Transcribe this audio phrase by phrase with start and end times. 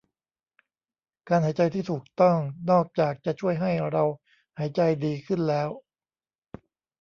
[1.29, 2.37] การหายใจที่ถูกต้อง
[2.71, 4.03] นอกจากจะช่วยให้เรา
[4.59, 5.69] หายใจดีขึ้นแล้ว